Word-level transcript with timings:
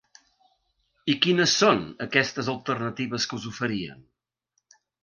I 1.13 1.15
quines 1.27 1.53
són 1.65 1.83
aquestes 2.09 2.51
alternatives 2.57 3.31
que 3.35 3.43
us 3.43 3.49
oferien? 3.55 4.07